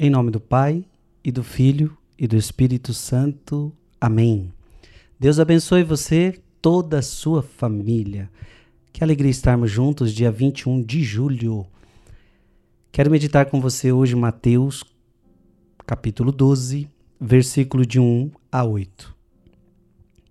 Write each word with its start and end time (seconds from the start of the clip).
Em 0.00 0.08
nome 0.08 0.30
do 0.30 0.38
Pai, 0.38 0.84
e 1.24 1.32
do 1.32 1.42
Filho, 1.42 1.98
e 2.16 2.28
do 2.28 2.36
Espírito 2.36 2.94
Santo. 2.94 3.72
Amém. 4.00 4.52
Deus 5.18 5.40
abençoe 5.40 5.82
você, 5.82 6.40
toda 6.62 7.00
a 7.00 7.02
sua 7.02 7.42
família. 7.42 8.30
Que 8.92 9.02
alegria 9.02 9.28
estarmos 9.28 9.72
juntos, 9.72 10.14
dia 10.14 10.30
21 10.30 10.84
de 10.84 11.02
julho. 11.02 11.66
Quero 12.92 13.10
meditar 13.10 13.46
com 13.46 13.60
você 13.60 13.90
hoje 13.90 14.14
Mateus, 14.14 14.84
capítulo 15.84 16.30
12, 16.30 16.88
versículo 17.20 17.84
de 17.84 17.98
1 17.98 18.30
a 18.52 18.62
8. 18.62 19.12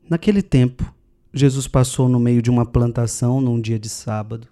Naquele 0.10 0.42
tempo, 0.42 0.96
Jesus 1.34 1.68
passou 1.68 2.08
no 2.08 2.22
meio 2.22 2.42
de 2.42 2.50
uma 2.50 2.66
plantação 2.66 3.42
num 3.42 3.60
dia 3.60 3.78
de 3.78 3.90
sábado. 3.90 4.48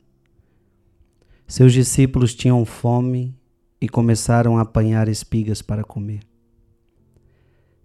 Seus 1.48 1.72
discípulos 1.72 2.36
tinham 2.36 2.66
fome 2.66 3.34
e 3.80 3.90
começaram 3.90 4.58
a 4.58 4.62
apanhar 4.62 5.08
espigas 5.08 5.62
para 5.62 5.84
comer. 5.84 6.22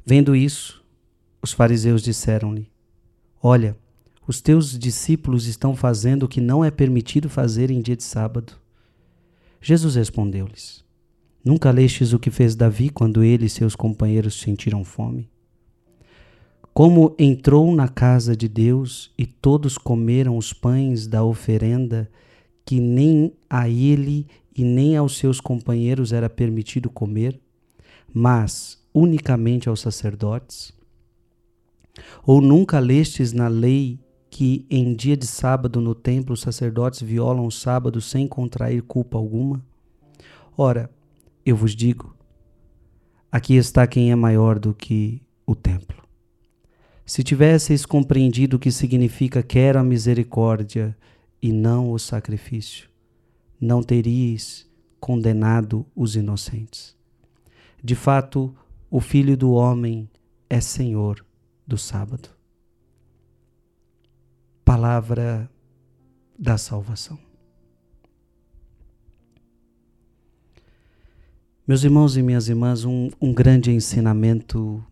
Vendo 0.04 0.34
isso, 0.34 0.84
os 1.42 1.52
fariseus 1.52 2.02
disseram-lhe: 2.02 2.70
Olha, 3.42 3.76
os 4.26 4.40
teus 4.40 4.78
discípulos 4.78 5.46
estão 5.46 5.74
fazendo 5.74 6.24
o 6.24 6.28
que 6.28 6.40
não 6.40 6.64
é 6.64 6.70
permitido 6.70 7.28
fazer 7.28 7.70
em 7.70 7.80
dia 7.80 7.96
de 7.96 8.04
sábado. 8.04 8.52
Jesus 9.60 9.94
respondeu-lhes: 9.94 10.84
Nunca 11.44 11.70
lestes 11.70 12.12
o 12.12 12.18
que 12.18 12.30
fez 12.30 12.54
Davi 12.54 12.90
quando 12.90 13.24
ele 13.24 13.46
e 13.46 13.50
seus 13.50 13.74
companheiros 13.74 14.40
sentiram 14.40 14.84
fome? 14.84 15.28
Como 16.72 17.14
entrou 17.18 17.74
na 17.74 17.88
casa 17.88 18.36
de 18.36 18.46
Deus 18.46 19.10
e 19.18 19.26
todos 19.26 19.76
comeram 19.76 20.36
os 20.36 20.52
pães 20.52 21.06
da 21.06 21.24
oferenda 21.24 22.10
que 22.64 22.78
nem 22.78 23.32
a 23.48 23.68
ele 23.68 24.26
e 24.60 24.64
nem 24.64 24.94
aos 24.94 25.16
seus 25.16 25.40
companheiros 25.40 26.12
era 26.12 26.28
permitido 26.28 26.90
comer, 26.90 27.40
mas 28.12 28.78
unicamente 28.92 29.70
aos 29.70 29.80
sacerdotes? 29.80 30.70
Ou 32.26 32.42
nunca 32.42 32.78
lestes 32.78 33.32
na 33.32 33.48
lei 33.48 33.98
que 34.28 34.66
em 34.68 34.94
dia 34.94 35.16
de 35.16 35.26
sábado 35.26 35.80
no 35.80 35.94
templo 35.94 36.34
os 36.34 36.42
sacerdotes 36.42 37.00
violam 37.00 37.46
o 37.46 37.50
sábado 37.50 38.02
sem 38.02 38.28
contrair 38.28 38.82
culpa 38.82 39.16
alguma? 39.16 39.64
Ora, 40.54 40.90
eu 41.42 41.56
vos 41.56 41.74
digo: 41.74 42.14
aqui 43.32 43.54
está 43.54 43.86
quem 43.86 44.12
é 44.12 44.14
maior 44.14 44.58
do 44.58 44.74
que 44.74 45.22
o 45.46 45.54
templo. 45.54 46.02
Se 47.06 47.24
tivesseis 47.24 47.86
compreendido 47.86 48.58
o 48.58 48.60
que 48.60 48.70
significa 48.70 49.42
quero 49.42 49.78
a 49.78 49.82
misericórdia 49.82 50.94
e 51.40 51.50
não 51.50 51.92
o 51.92 51.98
sacrifício, 51.98 52.89
não 53.60 53.82
teríeis 53.82 54.68
condenado 54.98 55.86
os 55.94 56.16
inocentes. 56.16 56.96
De 57.82 57.94
fato, 57.94 58.54
o 58.90 59.00
Filho 59.00 59.36
do 59.36 59.52
Homem 59.52 60.08
é 60.48 60.60
Senhor 60.60 61.24
do 61.66 61.78
sábado. 61.78 62.28
Palavra 64.64 65.50
da 66.38 66.56
salvação. 66.56 67.18
Meus 71.66 71.84
irmãos 71.84 72.16
e 72.16 72.22
minhas 72.22 72.48
irmãs, 72.48 72.84
um, 72.84 73.10
um 73.20 73.32
grande 73.32 73.70
ensinamento 73.70 74.84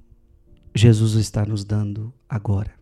Jesus 0.74 1.14
está 1.14 1.44
nos 1.44 1.64
dando 1.64 2.14
agora. 2.28 2.77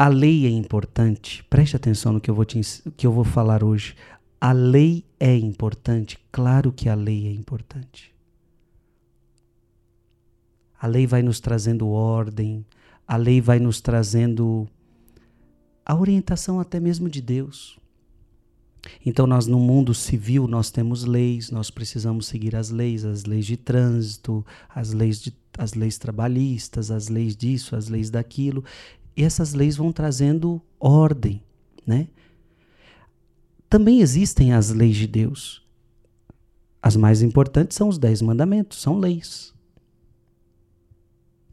A 0.00 0.08
lei 0.08 0.46
é 0.46 0.48
importante. 0.48 1.44
Preste 1.50 1.76
atenção 1.76 2.14
no 2.14 2.22
que 2.22 2.30
eu 2.30 2.34
vou, 2.34 2.46
te, 2.46 2.58
que 2.96 3.06
eu 3.06 3.12
vou 3.12 3.22
falar 3.22 3.62
hoje. 3.62 3.94
A 4.40 4.50
lei 4.50 5.04
é 5.20 5.36
importante. 5.36 6.18
Claro 6.32 6.72
que 6.72 6.88
a 6.88 6.94
lei 6.94 7.28
é 7.28 7.30
importante. 7.30 8.10
A 10.80 10.86
lei 10.86 11.06
vai 11.06 11.20
nos 11.20 11.38
trazendo 11.38 11.86
ordem. 11.90 12.64
A 13.06 13.18
lei 13.18 13.42
vai 13.42 13.58
nos 13.58 13.82
trazendo 13.82 14.66
a 15.84 15.94
orientação 15.94 16.58
até 16.58 16.80
mesmo 16.80 17.06
de 17.06 17.20
Deus. 17.20 17.78
Então 19.04 19.26
nós 19.26 19.46
no 19.46 19.58
mundo 19.58 19.92
civil 19.92 20.48
nós 20.48 20.70
temos 20.70 21.04
leis, 21.04 21.50
nós 21.50 21.70
precisamos 21.70 22.26
seguir 22.26 22.56
as 22.56 22.70
leis, 22.70 23.04
as 23.04 23.24
leis 23.24 23.44
de 23.44 23.58
trânsito, 23.58 24.46
as 24.66 24.94
leis 24.94 25.20
de, 25.20 25.34
as 25.58 25.74
leis 25.74 25.98
trabalhistas, 25.98 26.90
as 26.90 27.08
leis 27.08 27.36
disso, 27.36 27.76
as 27.76 27.88
leis 27.88 28.08
daquilo. 28.08 28.64
E 29.16 29.24
essas 29.24 29.52
leis 29.54 29.76
vão 29.76 29.92
trazendo 29.92 30.62
ordem, 30.78 31.42
né? 31.86 32.08
Também 33.68 34.00
existem 34.00 34.52
as 34.52 34.70
leis 34.70 34.96
de 34.96 35.06
Deus. 35.06 35.64
As 36.82 36.96
mais 36.96 37.22
importantes 37.22 37.76
são 37.76 37.88
os 37.88 37.98
dez 37.98 38.22
mandamentos, 38.22 38.80
são 38.80 38.98
leis. 38.98 39.54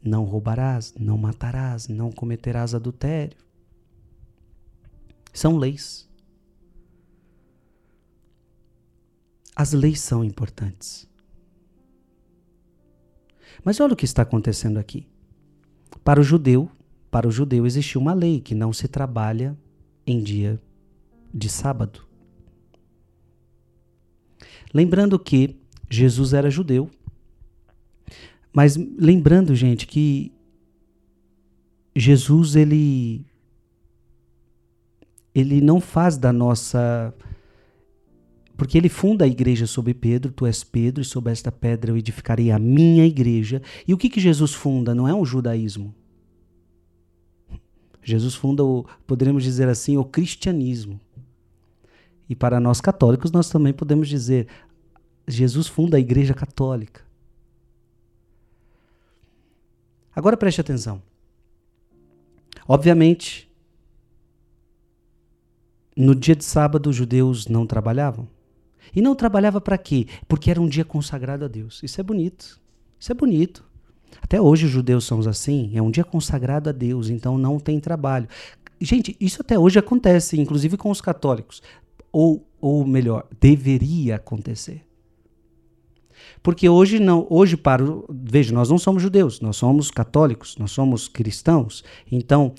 Não 0.02 0.24
roubarás, 0.24 0.94
não 0.98 1.18
matarás, 1.18 1.86
não 1.86 2.10
cometerás 2.10 2.74
adultério. 2.74 3.36
São 5.32 5.56
leis. 5.56 6.08
As 9.54 9.72
leis 9.72 10.00
são 10.00 10.24
importantes. 10.24 11.08
Mas 13.64 13.80
olha 13.80 13.92
o 13.92 13.96
que 13.96 14.04
está 14.04 14.22
acontecendo 14.22 14.78
aqui. 14.78 15.06
Para 16.02 16.20
o 16.20 16.24
judeu, 16.24 16.70
para 17.10 17.26
o 17.26 17.30
judeu 17.30 17.66
existiu 17.66 18.00
uma 18.00 18.12
lei 18.12 18.40
que 18.40 18.54
não 18.54 18.72
se 18.72 18.88
trabalha 18.88 19.56
em 20.06 20.22
dia 20.22 20.60
de 21.32 21.48
sábado. 21.48 22.06
Lembrando 24.72 25.18
que 25.18 25.56
Jesus 25.90 26.32
era 26.32 26.50
judeu, 26.50 26.90
mas 28.52 28.76
lembrando, 28.76 29.54
gente, 29.54 29.86
que 29.86 30.32
Jesus 31.94 32.56
ele 32.56 33.24
ele 35.34 35.60
não 35.60 35.80
faz 35.80 36.16
da 36.16 36.32
nossa 36.32 37.14
porque 38.56 38.76
ele 38.76 38.88
funda 38.88 39.24
a 39.24 39.28
igreja 39.28 39.68
sobre 39.68 39.94
Pedro, 39.94 40.32
tu 40.32 40.44
és 40.44 40.64
Pedro, 40.64 41.00
e 41.00 41.04
sobre 41.04 41.30
esta 41.30 41.52
pedra 41.52 41.92
eu 41.92 41.96
edificarei 41.96 42.50
a 42.50 42.58
minha 42.58 43.06
igreja. 43.06 43.62
E 43.86 43.94
o 43.94 43.96
que, 43.96 44.10
que 44.10 44.18
Jesus 44.18 44.52
funda? 44.52 44.92
Não 44.96 45.06
é 45.06 45.14
um 45.14 45.24
judaísmo. 45.24 45.94
Jesus 48.08 48.34
funda 48.34 48.64
o, 48.64 48.86
poderíamos 49.06 49.42
dizer 49.42 49.68
assim, 49.68 49.98
o 49.98 50.04
cristianismo. 50.04 50.98
E 52.26 52.34
para 52.34 52.58
nós 52.58 52.80
católicos, 52.80 53.30
nós 53.30 53.50
também 53.50 53.72
podemos 53.72 54.08
dizer, 54.08 54.48
Jesus 55.26 55.66
funda 55.66 55.98
a 55.98 56.00
igreja 56.00 56.32
católica. 56.32 57.02
Agora 60.16 60.38
preste 60.38 60.58
atenção. 60.58 61.02
Obviamente, 62.66 63.46
no 65.94 66.14
dia 66.14 66.34
de 66.34 66.44
sábado, 66.44 66.88
os 66.88 66.96
judeus 66.96 67.46
não 67.46 67.66
trabalhavam. 67.66 68.26
E 68.96 69.02
não 69.02 69.14
trabalhava 69.14 69.60
para 69.60 69.76
quê? 69.76 70.06
Porque 70.26 70.50
era 70.50 70.60
um 70.60 70.66
dia 70.66 70.84
consagrado 70.84 71.44
a 71.44 71.48
Deus. 71.48 71.82
Isso 71.82 72.00
é 72.00 72.04
bonito. 72.04 72.58
Isso 72.98 73.12
é 73.12 73.14
bonito. 73.14 73.67
Até 74.22 74.40
hoje 74.40 74.66
os 74.66 74.70
judeus 74.70 75.04
somos 75.04 75.26
assim, 75.26 75.70
é 75.74 75.82
um 75.82 75.90
dia 75.90 76.04
consagrado 76.04 76.68
a 76.68 76.72
Deus, 76.72 77.08
então 77.08 77.38
não 77.38 77.58
tem 77.58 77.80
trabalho. 77.80 78.28
Gente, 78.80 79.16
isso 79.20 79.40
até 79.40 79.58
hoje 79.58 79.78
acontece, 79.78 80.40
inclusive 80.40 80.76
com 80.76 80.90
os 80.90 81.00
católicos. 81.00 81.62
Ou, 82.12 82.46
ou 82.60 82.86
melhor, 82.86 83.26
deveria 83.40 84.16
acontecer. 84.16 84.84
Porque 86.42 86.68
hoje 86.68 86.98
não, 86.98 87.26
hoje 87.28 87.56
para, 87.56 87.82
veja, 88.08 88.54
nós 88.54 88.68
não 88.68 88.78
somos 88.78 89.02
judeus, 89.02 89.40
nós 89.40 89.56
somos 89.56 89.90
católicos, 89.90 90.56
nós 90.58 90.70
somos 90.70 91.08
cristãos. 91.08 91.84
Então, 92.10 92.54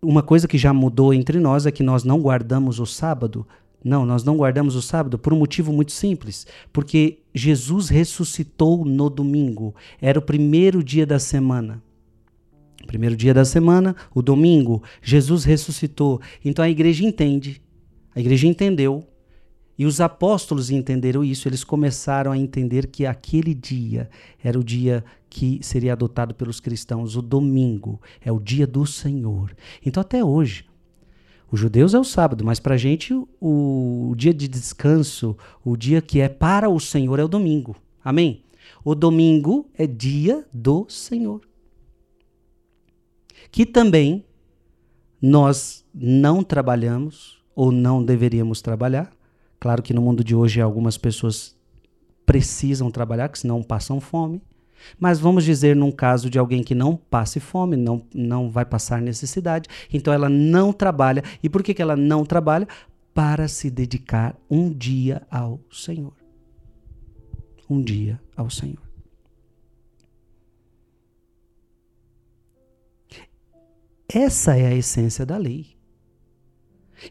uma 0.00 0.22
coisa 0.22 0.48
que 0.48 0.58
já 0.58 0.72
mudou 0.72 1.14
entre 1.14 1.38
nós 1.38 1.64
é 1.66 1.70
que 1.70 1.82
nós 1.82 2.04
não 2.04 2.20
guardamos 2.20 2.80
o 2.80 2.86
sábado 2.86 3.46
não, 3.84 4.06
nós 4.06 4.22
não 4.22 4.36
guardamos 4.36 4.76
o 4.76 4.82
sábado 4.82 5.18
por 5.18 5.32
um 5.32 5.38
motivo 5.38 5.72
muito 5.72 5.92
simples, 5.92 6.46
porque 6.72 7.20
Jesus 7.34 7.88
ressuscitou 7.88 8.84
no 8.84 9.10
domingo. 9.10 9.74
Era 10.00 10.18
o 10.18 10.22
primeiro 10.22 10.82
dia 10.82 11.04
da 11.04 11.18
semana. 11.18 11.82
Primeiro 12.86 13.16
dia 13.16 13.32
da 13.32 13.44
semana, 13.44 13.94
o 14.14 14.22
domingo, 14.22 14.82
Jesus 15.00 15.44
ressuscitou. 15.44 16.20
Então 16.44 16.64
a 16.64 16.70
igreja 16.70 17.04
entende, 17.04 17.62
a 18.14 18.20
igreja 18.20 18.46
entendeu, 18.46 19.06
e 19.78 19.86
os 19.86 20.00
apóstolos 20.00 20.70
entenderam 20.70 21.24
isso. 21.24 21.48
Eles 21.48 21.64
começaram 21.64 22.30
a 22.30 22.38
entender 22.38 22.88
que 22.88 23.06
aquele 23.06 23.54
dia 23.54 24.08
era 24.42 24.58
o 24.58 24.64
dia 24.64 25.04
que 25.30 25.60
seria 25.62 25.94
adotado 25.94 26.34
pelos 26.34 26.60
cristãos, 26.60 27.16
o 27.16 27.22
domingo, 27.22 28.00
é 28.20 28.30
o 28.30 28.38
dia 28.38 28.66
do 28.66 28.84
Senhor. 28.84 29.54
Então 29.84 30.00
até 30.00 30.22
hoje, 30.22 30.64
os 31.52 31.60
judeus 31.60 31.92
é 31.92 31.98
o 31.98 32.04
sábado, 32.04 32.42
mas 32.46 32.58
para 32.58 32.76
a 32.76 32.78
gente 32.78 33.12
o, 33.12 33.28
o 34.10 34.14
dia 34.16 34.32
de 34.32 34.48
descanso, 34.48 35.36
o 35.62 35.76
dia 35.76 36.00
que 36.00 36.18
é 36.18 36.26
para 36.26 36.70
o 36.70 36.80
Senhor 36.80 37.18
é 37.18 37.24
o 37.24 37.28
domingo. 37.28 37.76
Amém? 38.02 38.42
O 38.82 38.94
domingo 38.94 39.68
é 39.76 39.86
dia 39.86 40.46
do 40.50 40.86
Senhor. 40.88 41.42
Que 43.50 43.66
também 43.66 44.24
nós 45.20 45.84
não 45.94 46.42
trabalhamos 46.42 47.42
ou 47.54 47.70
não 47.70 48.02
deveríamos 48.02 48.62
trabalhar. 48.62 49.12
Claro 49.60 49.82
que 49.82 49.92
no 49.92 50.00
mundo 50.00 50.24
de 50.24 50.34
hoje 50.34 50.58
algumas 50.58 50.96
pessoas 50.96 51.54
precisam 52.24 52.90
trabalhar, 52.90 53.28
que 53.28 53.38
senão 53.38 53.62
passam 53.62 54.00
fome. 54.00 54.40
Mas 54.98 55.18
vamos 55.18 55.44
dizer 55.44 55.74
num 55.76 55.90
caso 55.90 56.28
de 56.28 56.38
alguém 56.38 56.62
que 56.62 56.74
não 56.74 56.96
passe 56.96 57.40
fome, 57.40 57.76
não, 57.76 58.02
não 58.14 58.50
vai 58.50 58.64
passar 58.64 59.00
necessidade, 59.00 59.68
então 59.92 60.12
ela 60.12 60.28
não 60.28 60.72
trabalha. 60.72 61.22
E 61.42 61.48
por 61.48 61.62
que, 61.62 61.74
que 61.74 61.82
ela 61.82 61.96
não 61.96 62.24
trabalha? 62.24 62.66
Para 63.14 63.46
se 63.46 63.70
dedicar 63.70 64.36
um 64.50 64.70
dia 64.70 65.22
ao 65.30 65.60
Senhor. 65.70 66.14
Um 67.68 67.82
dia 67.82 68.20
ao 68.36 68.48
Senhor. 68.48 68.82
Essa 74.14 74.56
é 74.56 74.66
a 74.66 74.74
essência 74.74 75.24
da 75.24 75.38
lei. 75.38 75.74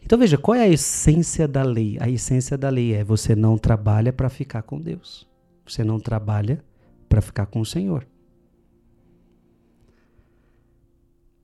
Então 0.04 0.18
veja, 0.18 0.38
qual 0.38 0.54
é 0.54 0.62
a 0.62 0.68
essência 0.68 1.46
da 1.46 1.62
lei? 1.62 1.98
A 2.00 2.08
essência 2.08 2.56
da 2.56 2.68
lei 2.68 2.94
é 2.94 3.04
você 3.04 3.34
não 3.34 3.58
trabalha 3.58 4.12
para 4.12 4.28
ficar 4.28 4.62
com 4.62 4.80
Deus. 4.80 5.28
Você 5.66 5.84
não 5.84 5.98
trabalha 5.98 6.64
para 7.12 7.20
ficar 7.20 7.44
com 7.44 7.60
o 7.60 7.66
Senhor. 7.66 8.06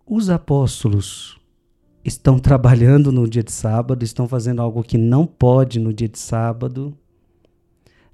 Os 0.07 0.31
apóstolos 0.31 1.39
estão 2.03 2.39
trabalhando 2.39 3.13
no 3.13 3.29
dia 3.29 3.43
de 3.43 3.53
sábado, 3.53 4.03
estão 4.03 4.27
fazendo 4.27 4.63
algo 4.63 4.83
que 4.83 4.97
não 4.97 5.27
pode 5.27 5.79
no 5.79 5.93
dia 5.93 6.09
de 6.09 6.19
sábado, 6.19 6.97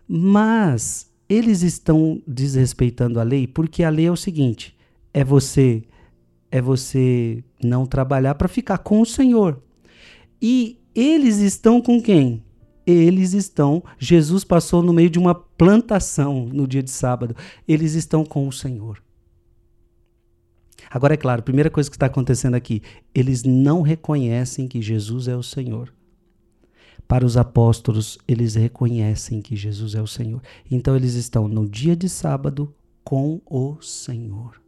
mas 0.09 1.09
eles 1.29 1.63
estão 1.63 2.21
desrespeitando 2.27 3.21
a 3.21 3.23
lei 3.23 3.47
porque 3.47 3.85
a 3.85 3.89
lei 3.89 4.07
é 4.07 4.11
o 4.11 4.17
seguinte: 4.17 4.77
é 5.13 5.23
você 5.23 5.85
é 6.51 6.61
você 6.61 7.45
não 7.63 7.87
trabalhar 7.87 8.35
para 8.35 8.49
ficar 8.49 8.79
com 8.79 9.01
o 9.01 9.07
Senhor. 9.07 9.63
E 10.43 10.81
eles 10.93 11.37
estão 11.37 11.81
com 11.81 12.03
quem? 12.03 12.43
Eles 12.87 13.33
estão, 13.33 13.83
Jesus 13.99 14.45
passou 14.45 14.83
no 14.83 14.93
meio 14.93 15.09
de 15.09 15.19
uma 15.19 15.35
plantação 15.35 16.47
no 16.47 16.67
dia 16.67 16.83
de 16.83 16.91
sábado. 16.91 17.35
Eles 17.67 17.95
estão 17.95 18.25
com 18.25 18.47
o 18.47 18.53
Senhor. 18.53 19.03
Agora 20.91 21.15
é 21.15 21.17
claro, 21.17 21.41
a 21.41 21.45
primeira 21.45 21.71
coisa 21.71 21.91
que 21.91 21.97
está 21.97 22.07
acontecendo 22.07 22.55
aqui, 22.55 22.83
eles 23.15 23.43
não 23.43 23.83
reconhecem 23.83 24.69
que 24.69 24.83
Jesus 24.83 25.29
é 25.29 25.37
o 25.37 25.43
Senhor. 25.43 25.93
Para 27.09 27.27
os 27.27 27.37
apóstolos, 27.37 28.19
eles 28.27 28.55
reconhecem 28.55 29.43
que 29.43 29.57
Jesus 29.57 29.95
é 29.95 30.03
o 30.03 30.07
Senhor. 30.07 30.43
Então 30.71 30.95
eles 30.95 31.15
estão 31.15 31.49
no 31.49 31.69
dia 31.69 31.97
de 31.97 32.09
sábado 32.09 32.75
com 33.03 33.41
o 33.45 33.81
Senhor. 33.83 34.61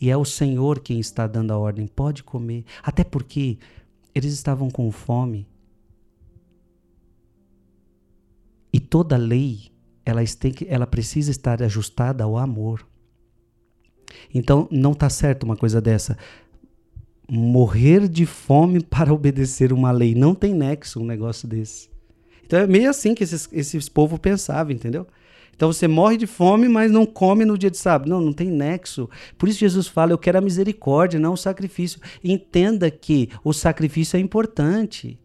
E 0.00 0.10
é 0.10 0.16
o 0.16 0.24
Senhor 0.24 0.80
quem 0.80 0.98
está 1.00 1.26
dando 1.26 1.52
a 1.52 1.58
ordem, 1.58 1.86
pode 1.86 2.22
comer. 2.22 2.64
Até 2.82 3.04
porque 3.04 3.58
eles 4.14 4.32
estavam 4.32 4.70
com 4.70 4.90
fome. 4.90 5.46
E 8.72 8.80
toda 8.80 9.16
lei, 9.16 9.70
ela, 10.04 10.22
tem 10.38 10.52
que, 10.52 10.66
ela 10.68 10.86
precisa 10.86 11.30
estar 11.30 11.62
ajustada 11.62 12.24
ao 12.24 12.38
amor. 12.38 12.86
Então, 14.34 14.68
não 14.70 14.92
está 14.92 15.10
certo 15.10 15.44
uma 15.44 15.56
coisa 15.56 15.80
dessa. 15.80 16.16
Morrer 17.28 18.08
de 18.08 18.26
fome 18.26 18.80
para 18.84 19.12
obedecer 19.12 19.72
uma 19.72 19.90
lei. 19.90 20.14
Não 20.14 20.34
tem 20.34 20.54
nexo 20.54 21.00
um 21.00 21.04
negócio 21.04 21.46
desse. 21.46 21.90
Então, 22.44 22.58
é 22.58 22.66
meio 22.66 22.88
assim 22.88 23.14
que 23.14 23.24
esses, 23.24 23.48
esses 23.52 23.88
povos 23.88 24.18
pensavam, 24.18 24.72
entendeu? 24.72 25.06
Então 25.54 25.72
você 25.72 25.86
morre 25.86 26.16
de 26.16 26.26
fome, 26.26 26.68
mas 26.68 26.90
não 26.90 27.06
come 27.06 27.44
no 27.44 27.56
dia 27.56 27.70
de 27.70 27.78
sábado. 27.78 28.08
Não, 28.08 28.20
não 28.20 28.32
tem 28.32 28.50
nexo. 28.50 29.08
Por 29.38 29.48
isso 29.48 29.60
Jesus 29.60 29.86
fala: 29.86 30.12
eu 30.12 30.18
quero 30.18 30.38
a 30.38 30.40
misericórdia, 30.40 31.20
não 31.20 31.34
o 31.34 31.36
sacrifício. 31.36 32.00
Entenda 32.24 32.90
que 32.90 33.28
o 33.44 33.52
sacrifício 33.52 34.16
é 34.16 34.20
importante. 34.20 35.18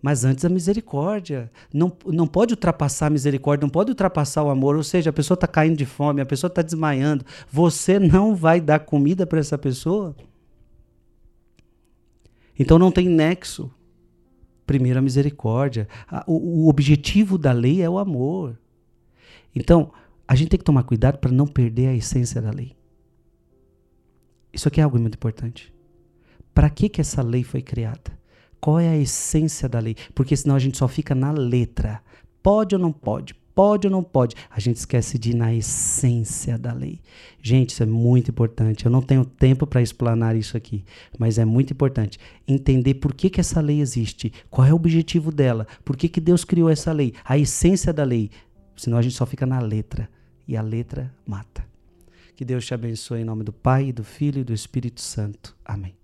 Mas 0.00 0.24
antes 0.24 0.44
a 0.44 0.48
misericórdia. 0.48 1.50
Não, 1.72 1.92
não 2.06 2.26
pode 2.26 2.54
ultrapassar 2.54 3.06
a 3.06 3.10
misericórdia, 3.10 3.64
não 3.64 3.70
pode 3.70 3.90
ultrapassar 3.90 4.42
o 4.44 4.50
amor. 4.50 4.76
Ou 4.76 4.82
seja, 4.82 5.10
a 5.10 5.12
pessoa 5.12 5.34
está 5.34 5.46
caindo 5.46 5.76
de 5.76 5.86
fome, 5.86 6.20
a 6.20 6.26
pessoa 6.26 6.48
está 6.48 6.62
desmaiando. 6.62 7.24
Você 7.50 7.98
não 7.98 8.34
vai 8.34 8.60
dar 8.60 8.80
comida 8.80 9.26
para 9.26 9.40
essa 9.40 9.58
pessoa? 9.58 10.14
Então 12.58 12.78
não 12.78 12.92
tem 12.92 13.08
nexo. 13.08 13.70
Primeiro 14.66 14.98
a 14.98 15.02
misericórdia. 15.02 15.88
O, 16.26 16.64
o 16.64 16.68
objetivo 16.68 17.38
da 17.38 17.52
lei 17.52 17.82
é 17.82 17.88
o 17.88 17.98
amor. 17.98 18.58
Então, 19.54 19.92
a 20.26 20.34
gente 20.34 20.50
tem 20.50 20.58
que 20.58 20.64
tomar 20.64 20.82
cuidado 20.82 21.18
para 21.18 21.32
não 21.32 21.46
perder 21.46 21.88
a 21.88 21.94
essência 21.94 22.40
da 22.40 22.50
lei. 22.50 22.76
Isso 24.52 24.68
aqui 24.68 24.80
é 24.80 24.84
algo 24.84 24.98
muito 24.98 25.14
importante. 25.14 25.72
Para 26.54 26.68
que, 26.68 26.88
que 26.88 27.00
essa 27.00 27.22
lei 27.22 27.42
foi 27.42 27.62
criada? 27.62 28.17
Qual 28.60 28.78
é 28.78 28.88
a 28.88 28.96
essência 28.96 29.68
da 29.68 29.78
lei? 29.78 29.96
Porque 30.14 30.36
senão 30.36 30.56
a 30.56 30.58
gente 30.58 30.78
só 30.78 30.88
fica 30.88 31.14
na 31.14 31.30
letra. 31.30 32.00
Pode 32.42 32.74
ou 32.74 32.80
não 32.80 32.92
pode? 32.92 33.34
Pode 33.54 33.88
ou 33.88 33.90
não 33.90 34.04
pode? 34.04 34.36
A 34.50 34.60
gente 34.60 34.76
esquece 34.76 35.18
de 35.18 35.30
ir 35.30 35.34
na 35.34 35.52
essência 35.52 36.56
da 36.56 36.72
lei. 36.72 37.00
Gente, 37.42 37.70
isso 37.70 37.82
é 37.82 37.86
muito 37.86 38.30
importante. 38.30 38.86
Eu 38.86 38.90
não 38.90 39.02
tenho 39.02 39.24
tempo 39.24 39.66
para 39.66 39.82
explanar 39.82 40.36
isso 40.36 40.56
aqui, 40.56 40.84
mas 41.18 41.38
é 41.38 41.44
muito 41.44 41.72
importante 41.72 42.20
entender 42.46 42.94
por 42.94 43.12
que, 43.12 43.28
que 43.28 43.40
essa 43.40 43.60
lei 43.60 43.80
existe, 43.80 44.32
qual 44.48 44.66
é 44.66 44.72
o 44.72 44.76
objetivo 44.76 45.32
dela, 45.32 45.66
por 45.84 45.96
que, 45.96 46.08
que 46.08 46.20
Deus 46.20 46.44
criou 46.44 46.70
essa 46.70 46.92
lei, 46.92 47.14
a 47.24 47.36
essência 47.36 47.92
da 47.92 48.04
lei. 48.04 48.30
Senão 48.76 48.96
a 48.96 49.02
gente 49.02 49.16
só 49.16 49.26
fica 49.26 49.44
na 49.44 49.58
letra 49.58 50.08
e 50.46 50.56
a 50.56 50.62
letra 50.62 51.12
mata. 51.26 51.66
Que 52.36 52.44
Deus 52.44 52.64
te 52.64 52.72
abençoe 52.72 53.22
em 53.22 53.24
nome 53.24 53.42
do 53.42 53.52
Pai, 53.52 53.92
do 53.92 54.04
Filho 54.04 54.40
e 54.40 54.44
do 54.44 54.54
Espírito 54.54 55.00
Santo. 55.00 55.56
Amém. 55.64 55.97